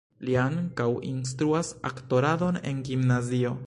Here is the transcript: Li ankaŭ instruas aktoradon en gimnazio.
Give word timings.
Li 0.27 0.37
ankaŭ 0.43 0.87
instruas 1.11 1.71
aktoradon 1.93 2.61
en 2.73 2.85
gimnazio. 2.91 3.59